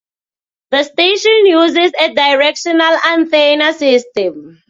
[0.71, 4.59] The station uses a directional antenna system.